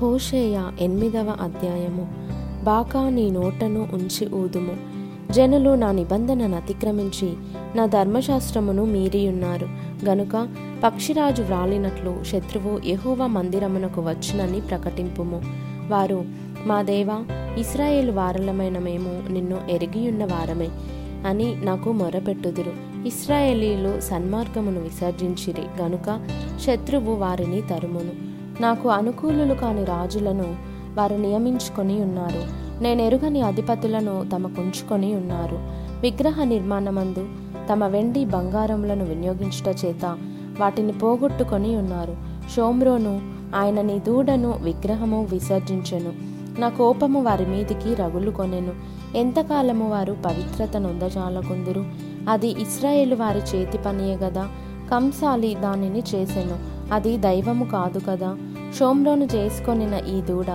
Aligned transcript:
హోషేయ 0.00 0.62
ఎనిమిదవ 0.80 1.36
అధ్యాయము. 1.40 2.08
బాకా 2.64 3.08
నీ 3.08 3.30
నోటను 3.30 3.88
ఉంచి 3.92 4.34
ఊదుము. 4.34 4.76
జనులు 5.32 5.74
నా 5.74 5.92
నిబంధనను 5.92 6.56
అతిక్రమించి 6.56 7.32
నా 7.74 7.86
ధర్మశాస్త్రమును 7.86 8.84
మీరియున్నారు. 8.84 9.68
గనుక 10.04 10.48
పక్షిరాజు 10.84 11.42
వ్రాలినట్లు 11.42 12.24
శత్రువు 12.24 12.80
యెహోవా 12.86 13.26
మందిరమునకు 13.26 14.00
వచ్చునని 14.00 14.60
ప్రకటింపుము. 14.60 15.42
వారు 15.88 16.24
మా 16.66 16.82
దేవా 16.82 17.24
ఇస్రాయేల్ 17.58 18.10
వారలమైన 18.10 18.78
మేము 18.78 19.22
నిన్ను 19.30 19.58
ఎరిగియున్న 19.70 20.24
వారమే 20.24 20.68
అని 21.26 21.64
నాకు 21.64 21.92
మొరపెట్టుదురు. 21.92 22.72
ఇస్రాయేలీలు 23.06 24.00
సన్మార్గమును 24.00 24.80
విసర్జించిరి. 24.80 25.82
గనుక 25.82 26.26
శత్రువు 26.66 27.14
వారిని 27.14 27.62
తరుమును. 27.62 28.29
నాకు 28.60 28.88
అనుకూలులు 28.88 29.54
కాని 29.54 29.84
రాజులను 29.84 30.56
వారు 30.96 31.14
నియమించుకొని 31.14 32.02
ఉన్నారు. 32.02 32.70
నేను 32.82 33.02
ఎరుగని 33.02 33.42
అధిపతులను 33.42 34.30
తమకుంచుకొని 34.32 35.14
ఉన్నారు. 35.14 35.58
విగ్రహ 36.00 36.44
నిర్మాణమందు 36.44 37.28
తమ 37.72 37.84
వెండి 37.84 38.24
బంగారములను 38.24 39.04
వినియోగించుట 39.04 39.76
చేత 39.84 40.18
వాటిని 40.60 40.92
పోగొట్టుకొని 40.92 41.76
ఉన్నారు. 41.76 42.16
షోమ్రోను 42.56 43.20
ఆయన 43.56 43.80
నీ 43.80 43.98
దూడను 43.98 44.58
విగ్రహము 44.62 45.28
విసర్జించెను. 45.32 46.12
నా 46.60 46.68
కోపము 46.68 47.22
వారి 47.22 47.46
మీదికి 47.46 47.94
రగులు 47.94 48.30
కొనెను. 48.30 48.72
ఎంతకాలము 49.16 49.90
వారు 49.90 50.16
పవిత్రత 50.26 50.76
నొందజాలకుందురు? 50.76 51.84
అది 52.28 52.48
ఇస్రాయేల్ 52.48 53.14
వారి 53.14 53.38
చేతి 53.38 53.78
పనియే 53.78 54.16
గదా? 54.16 54.48
కంసాలి 54.90 55.54
దానిని 55.54 56.02
చేసెను. 56.14 56.79
అది 56.92 57.16
దైవము 57.16 57.64
కాదు 57.64 58.00
కదా. 58.08 58.36
షోమ్రోను 58.78 59.24
చేసుకొనిన 59.24 59.94
ఈ 60.08 60.20
దూడ 60.20 60.46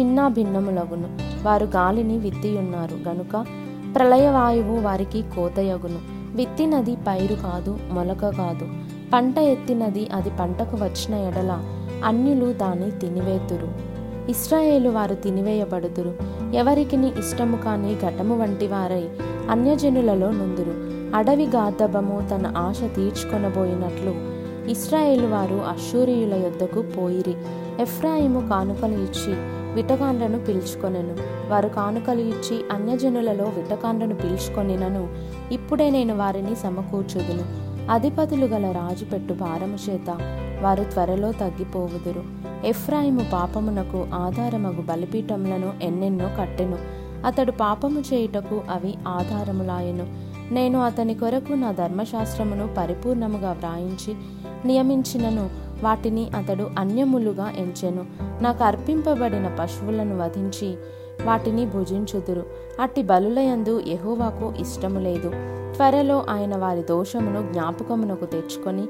చిన్న 0.00 0.28
భిన్నములగును. 0.28 1.18
వారు 1.42 1.64
గాలిని 1.64 2.18
విత్తియున్నారు. 2.18 3.08
గనుక 3.08 3.46
ప్రళయవాయువు 3.94 4.80
వారికి 4.80 5.22
కోతయగును. 5.22 5.98
విత్తినది 6.36 6.96
పైరు 6.96 7.34
కాదు 7.34 7.78
మొలక 7.90 8.20
కాదు. 8.20 8.68
పంట 9.12 9.38
ఎత్తినది 9.38 10.08
అది 10.14 10.30
పంటకు 10.40 10.76
వచ్చిన 10.76 11.14
ఎడల 11.14 11.64
అన్యులు 12.04 12.52
దాన్ని 12.52 12.90
తినివేతురు. 12.90 13.68
ఇస్రాయేలు 14.30 14.88
వారు 14.88 15.14
తినివేయబడుదురు. 15.14 16.14
ఎవరికిని 16.54 17.08
ఇష్టము 17.18 17.56
కాని 17.56 17.96
ఘటము 17.96 18.38
వంటి 18.38 18.66
వారై 18.66 19.08
అన్యజనులలో 19.50 20.30
నుందురు. 20.30 20.90
అడవి 21.16 21.46
గాధబము 21.46 22.28
తన 22.30 22.54
ఆశ 22.56 22.80
తీర్చుకొనబోయినట్లు 22.80 24.39
ఇస్రాయేలు 24.68 25.26
వారు 25.26 25.54
అశ్షూరియుల 25.54 26.34
యొద్దకు 26.34 26.82
పోయిరి. 26.82 27.34
ఎఫ్రాయిము 27.80 28.48
కానుకలు 28.48 28.92
ఇచ్చి 28.92 29.34
విటకాండ్రను 29.74 30.38
పిలుచుకొనెను. 30.38 31.16
వారు 31.50 31.68
కానుకలు 31.68 32.20
ఇచ్చి 32.20 32.64
అన్యజనులలో 32.72 33.44
విటకాండ్రను 33.44 34.14
పిలుచుకొనినను. 34.14 35.08
ఇప్పుడే 35.52 35.90
నేను 35.90 36.16
వారిని 36.16 36.56
సమకూర్చుదును. 36.56 37.70
అధిపతులు 37.92 38.46
గల 38.46 38.66
రాజు 38.66 39.04
పెట్టు 39.04 39.32
భారము 39.32 39.90
చేత 39.90 40.10
వారు 40.62 40.84
త్వరలో 40.84 41.32
తగ్గిపోవుదురు. 41.32 42.22
ఎఫ్రాయిము 42.66 43.26
పాపమునకు 43.32 44.06
ఆధారమగు 44.14 44.82
బలిపీఠములను 44.82 45.72
ఎన్నెన్నో 45.82 46.30
కట్టెను. 46.38 46.78
అతడు 47.26 47.52
పాపము 47.52 48.00
చేయుటకు 48.00 48.62
అవి 48.70 48.94
ఆధారములాయెను. 49.08 50.30
నేను 50.50 50.84
అతని 50.84 51.14
కొరకు 51.14 51.52
నా 51.52 51.72
ధర్మశాస్త్రమును 51.72 52.74
పరిపూర్ణముగా 52.78 53.52
వ్రాయించి 53.52 54.14
నియమించినను. 54.64 55.50
వాటిని 55.82 56.30
అతడు 56.36 56.70
అన్యములుగా 56.78 57.52
ఎంచెను. 57.58 58.04
నాకు 58.42 58.64
అర్పింపబడిన 58.64 59.56
పశువులను 59.58 60.18
వధించి 60.22 60.76
వాటిని 61.24 61.66
భుజించుదురు. 61.66 62.42
అట్టి 62.80 63.02
బలులయందు 63.02 63.80
ఎహోవాకు 63.80 64.52
ఇష్టము 64.60 65.00
లేదు. 65.00 65.28
త్వరలో 65.74 66.24
ఆయన 66.30 66.56
వారి 66.56 66.82
దోషమును 66.82 67.52
జ్ఞాపకమునకు 67.52 68.24
తెచ్చుకొని 68.24 68.82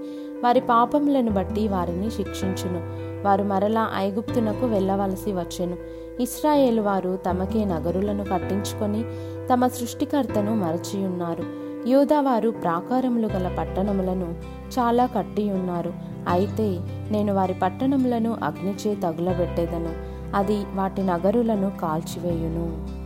వారి 0.44 0.60
పాపములను 0.60 1.30
బట్టి 1.30 1.68
వారిని 1.68 2.10
శిక్షించును. 2.10 3.09
వారు 3.24 3.44
మరలా 3.44 3.90
ఐగుప్తునకు 3.94 4.66
వెళ్ళవలసి 4.66 5.32
వచ్చెను. 5.32 5.76
ఇస్రాయేలు 6.22 6.82
వారు 6.82 7.18
తమకే 7.26 7.64
నగరులను 7.64 8.24
కట్టించుకొని 8.24 9.04
తమ 9.52 9.66
సృష్టికర్తను 9.66 10.54
మరచియున్నారు. 10.54 11.44
యూదావారు 11.88 12.50
ప్రాకారములు 12.50 13.26
గల 13.26 13.54
పట్టణములను 13.58 14.34
చాలా 14.78 15.06
కట్టి 15.06 15.50
ఉన్నారు 15.50 15.92
అయితే 16.28 16.80
నేను 17.10 17.34
వారి 17.34 17.54
పట్టణములను 17.54 18.36
అగ్నిచే 18.44 18.94
తగులబెట్టేదను. 18.94 20.20
అది 20.36 20.62
వాటి 20.74 21.02
నగరులను 21.02 21.72
కాల్చివేయును. 21.80 22.99